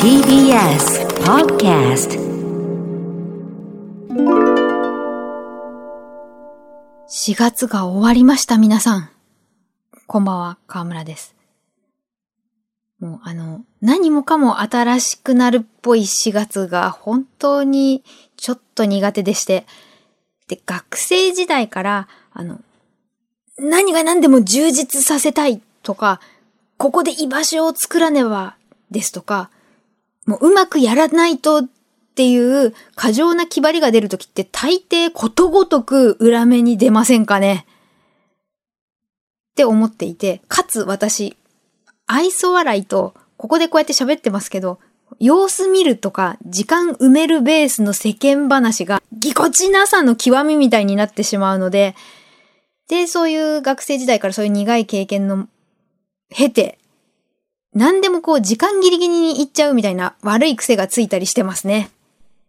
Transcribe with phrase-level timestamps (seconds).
[0.00, 2.16] TBS Podcast
[7.08, 9.10] 4月が終わりました、皆さん。
[10.06, 11.34] こんばんは、河村です。
[13.00, 18.04] もうあの、何もかも新しくなるっぽい4月が本当に
[18.36, 19.66] ちょっと苦手でして、
[20.46, 22.60] で、学生時代から、あの、
[23.58, 26.20] 何が何でも充実させたいとか、
[26.76, 28.56] ここで居場所を作らねば
[28.90, 29.50] ですとか、
[30.26, 31.64] もううまくやらないとっ
[32.14, 37.66] ていう過剰な気張りが出るときって大抵ことごとく裏目に出ませんかね。
[39.52, 41.36] って思っていて、かつ私、
[42.06, 44.78] 愛想笑いと、ここでこうやって喋ってますけど、
[45.18, 51.94] 様子見るとか、時間埋めるベースの世間話が、ぎこちなさの極みみたいになってしまうので、
[52.88, 55.48] で、そういう学生時代からそういう苦い経験の、
[56.32, 56.78] 経て、
[57.74, 61.90] 何でもこう時間ギリギリに行っちゃうみたいな悪い癖がついたりしてますね。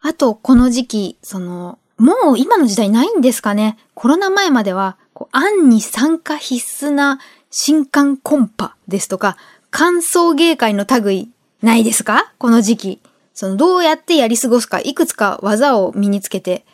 [0.00, 3.78] あと、この時期、その、もう今の時代ないんですかね。
[3.94, 7.18] コロナ前までは、こう、案に参加必須な
[7.50, 9.38] 新刊コンパですとか、
[9.70, 11.30] 感想芸会の類
[11.62, 12.32] ないですか？
[12.38, 13.00] この時期。
[13.32, 16.66] その、どうやってやり過ごすか、いくつか技を身につけて、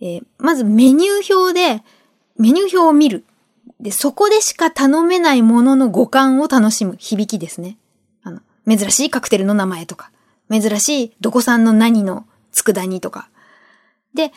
[0.00, 1.82] えーまずメニュー表で、
[2.38, 3.24] メニュー表を見る。
[3.80, 7.76] で、そこでしか頼めないものの五感を楽しむ響きですね。
[8.22, 10.10] あの、珍しいカクテルの名前とか、
[10.50, 13.28] 珍しいどこさんの何の佃煮とか。
[14.14, 14.32] で、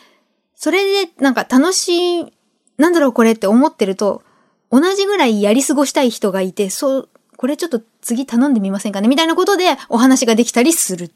[0.54, 2.32] それでなんか楽しい、
[2.76, 4.22] なんだろうこれって思ってると、
[4.70, 11.10] 同じぐらいやり過ごしたい人がいて、そう、これちょっと次頼んでみませんかねみたいなことでお話ができたりする。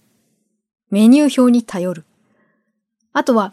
[0.90, 2.04] メニュー表に頼る。
[3.12, 3.52] あとは、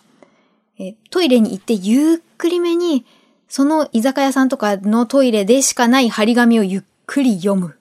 [0.80, 3.06] えトイレに行ってゆっくりめに、
[3.52, 7.76] その居酒屋さんとかのトイレでしかない張り紙をゆっくり読む。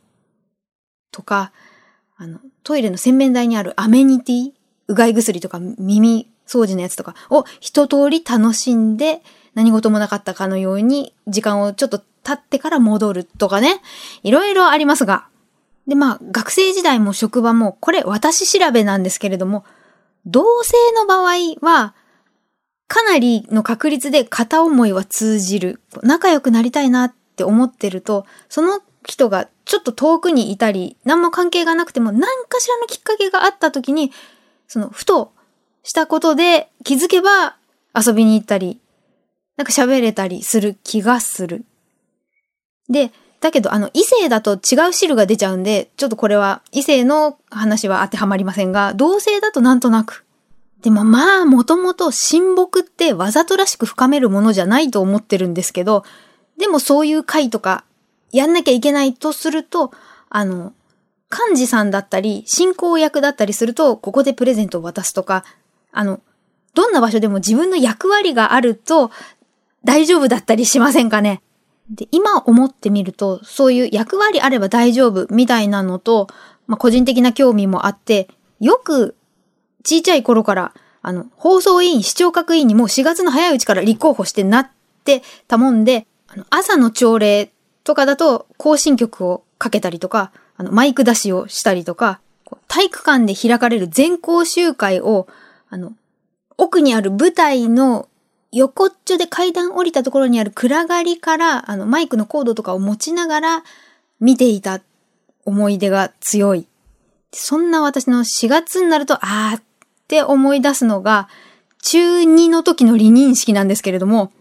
[1.13, 1.53] とか、
[2.17, 4.51] あの、トイレの洗面台にあるアメニティ、
[4.89, 9.23] うがい薬とか耳掃除のやつとかを一通り楽しんで
[9.55, 13.81] 何事もなかったかのように時間をちょっと経ってから戻るとかね。
[14.25, 15.29] いろいろありますが。
[15.87, 19.65] で、まあ、学生時代も職場も、これ私調べなんですけれども、
[20.27, 21.95] 同性の場合は、
[22.91, 25.81] かなりの確率で片思いは通じる。
[26.03, 34.11] 仲良くなりたいなって思ってると、その人がちょっと遠くにいたり、何も関係がなくても何かしらのきっかけがあった時に、
[34.67, 35.33] その、ふと
[35.85, 37.55] したことで気づけば
[37.95, 38.81] 遊びに行ったり、
[39.57, 41.65] なんか喋れたりする気がする。
[42.89, 50.25] で、だけど、あの、異性だと違う汁が出ちゃうんで、ちょっとこれは異性の話は当てはまりませんが、同性だとなんとなく。
[50.83, 56.05] でもまあ、もともと親睦ってわざとらしく深めるものじゃないと思ってるんですけど、
[56.59, 57.85] でもそういう会とか
[58.33, 59.93] やんなきゃいけないとすると、
[60.31, 60.73] あの、
[61.31, 65.45] 幹事さんだったり、進行役だったりすると、ここでプレゼントを渡すとか、
[65.93, 66.21] あの、
[66.75, 69.11] どんな場所でも自分の役割があると
[69.85, 71.43] 大丈夫だったりしませんかね？
[71.91, 76.29] で、今思ってみると、そういう役割あれば大丈夫みたいなのと、
[76.67, 78.29] まあ、個人的な興味もあって、
[78.61, 79.17] よく、
[79.83, 84.71] ちいちゃい頃から、あの、放送委員、視聴覚委員にもう4月の早いうちから立候補してなっ
[85.05, 87.51] てたもんで、あの、朝の朝礼
[87.85, 92.21] とかだと、行進曲をかけたりとか、あの、マイク出しをしたりとか、
[92.69, 95.27] 体育館で開かれる全校集会を、
[95.71, 95.93] あの、
[96.57, 98.09] 奥にある舞台の
[98.53, 103.65] 横っちょで階段降りたところにある暗がりから、あの、マイクのコードとかを持ちながら
[104.19, 104.81] 見ていた
[105.45, 106.67] 思い出が強い。
[107.33, 109.61] そんな私の4月になると、あー
[110.11, 111.29] って思い出すのが、
[111.83, 114.33] 中2の時の離任式なんですけれども、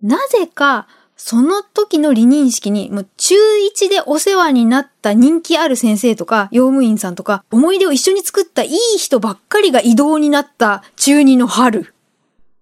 [0.00, 11.92] なぜか、その時の離任式に、もう中1でお世話になった人気ある先生とか、用務員さんとか、思い出を一緒に作ったいい人ばっかりが異動になった中2の春。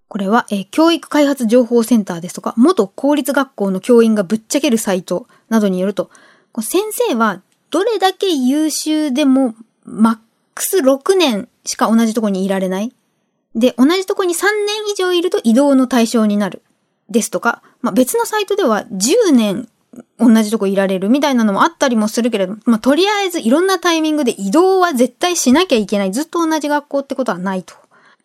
[0.09, 6.11] これは、えー教育開発情報センターですとか、元公立学校の教員がぶっちゃけるサイトなどによると、
[6.63, 9.55] 先生はどれだけ優秀でも、
[9.85, 10.19] マッ
[10.59, 12.93] クス6年しか同じとこにいられない。
[13.55, 16.63] で、同じとこに3年以上いると移動の対象になる。
[17.09, 19.69] ですとか、まあ、別のサイトでは10年
[20.19, 26.13] 同じとこいられるみたいなのもあったりもするけれども、まあ、とりあえずいろんなタイミングで移動は絶対しなきゃいけない。
[26.13, 27.75] ずっと同じ学校ってことはないと。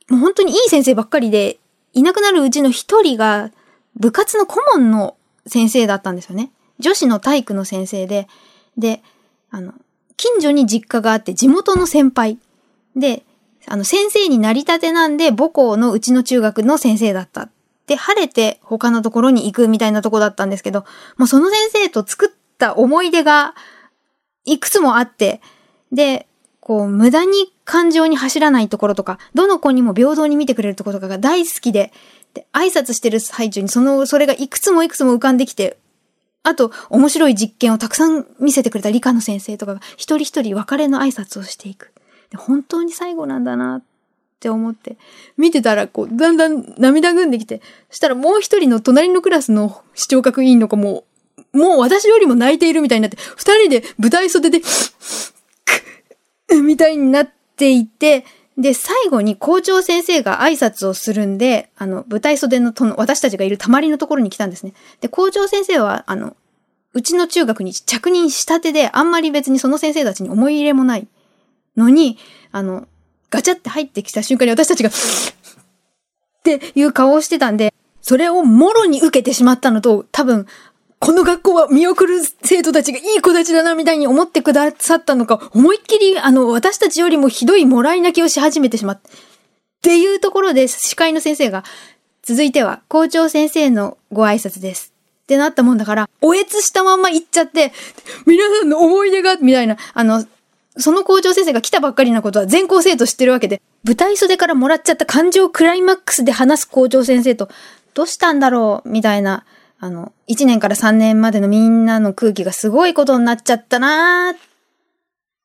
[0.09, 1.59] もう本当にいい先生ばっかりで、
[1.93, 3.51] いなくなるうちの一人が
[3.95, 5.15] 部活の顧問の
[5.45, 6.51] 先生だったんですよね。
[6.79, 8.27] 女子の体育の先生で、
[8.75, 9.03] で、
[9.51, 9.73] あの、
[10.17, 12.37] 近所に実家があって地元の先輩。
[12.95, 13.23] で、
[13.65, 17.49] あの、先生になりたてなんで母校のうちの中学の先生だった。
[17.87, 20.85] で、晴れて他のところに行くみたいなとこだったんですけど、
[21.17, 23.55] もうその先生と作った思い出が
[24.45, 25.41] いくつもあって、
[25.91, 26.27] で、
[26.59, 31.91] こう、無駄に感情に走らないところとか、どの子にも平等に見てくれるところとかが大好きで、
[32.33, 35.77] で、挨拶してる最中にその、それがいくつもいくつも浮かんできて、
[36.43, 41.93] あと、面白い実験をたくさん見せてくれた理科の先生とかが、一人一人別れの挨拶をしていく。
[42.29, 43.83] で本当に最後なんだなっ
[44.39, 44.97] て思って、
[45.37, 51.05] 見てたら、こう、だんだん涙ぐんできて、そしたらもう一人の隣のクラスの視聴覚委員の子も、
[51.53, 54.61] もう私よりも泣いているみたいになって、二人で舞台袖で、
[56.61, 58.25] みたいになっていて、
[58.57, 64.73] で、最後に校長先生が挨拶をするんで、あの、舞台袖のとの、私たちがいるたまりのところに来たんですね。
[65.01, 66.35] で、校長先生は、あの、
[66.93, 71.07] うちの中学に着任したてで、あんまり別にその先生たちに思い入れもない
[71.75, 72.19] のに、
[72.51, 72.87] あの、
[73.31, 74.93] ガチャって入ってきた瞬間に私たちが っ
[76.43, 80.45] ていう顔をしてたんで、それをもろに受けてしまったのと、多分、
[81.03, 89.09] この学校は見送る生徒たちがいい子たちだな、みたいに思ってくださったのか、思いっきり、あの、私たちよりもひどいもらい泣きをし始めてしまった。
[89.09, 89.11] っ
[89.81, 91.65] ていうところで、司会の先生が、
[92.21, 94.93] 続いては、校長先生のご挨拶です。
[95.23, 97.73] ってなったもんだから、おえつしたまんま行っちゃって、
[98.25, 100.25] 皆さんの思い出が、みたいな、あの、
[100.77, 107.49] その校長先生が来たばっかりなことは全校生徒知ってるわけで、舞台袖からもらっちゃった感情クライマックスで話す校長先生と、
[107.93, 109.43] どうしたんだろうみたいな
[109.83, 114.37] あの、1年から3年までのみんなの空気がすごいことになっちゃったなーっ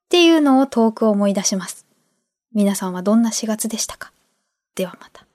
[0.08, 1.86] ていうのを遠く思い出します。
[2.54, 4.12] 皆さんはどんな4月でしたか？
[4.76, 5.27] ではまた。